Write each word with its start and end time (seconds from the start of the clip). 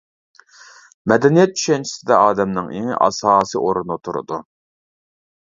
مەدەنىيەت 1.11 1.53
چۈشەنچىسىدە 1.59 2.17
ئادەمنىڭ 2.21 2.73
ئېڭى 2.79 2.97
ئاساسىي 3.09 3.63
ئورۇندا 3.67 4.01
تۇرىدۇ. 4.09 4.43